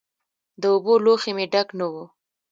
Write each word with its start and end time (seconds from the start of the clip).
د 0.61 0.63
اوبو 0.73 0.93
لوښی 1.03 1.31
مې 1.37 1.45
ډک 1.53 1.67
نه 1.79 1.85
و. 1.91 1.93